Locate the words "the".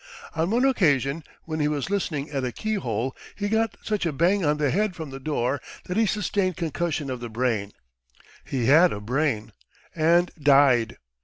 4.57-4.71, 5.11-5.19, 7.19-7.29